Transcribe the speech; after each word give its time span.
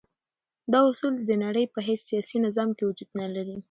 دا 0.73 0.79
اصول 0.91 1.13
د 1.29 1.31
نړی 1.45 1.63
په 1.73 1.79
هیڅ 1.87 2.01
سیاسی 2.09 2.37
نظام 2.45 2.69
کی 2.77 2.83
وجود 2.85 3.09
نلری. 3.19 3.57